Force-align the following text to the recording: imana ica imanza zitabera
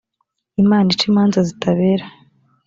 imana 0.63 0.87
ica 0.93 1.03
imanza 1.11 1.39
zitabera 1.47 2.05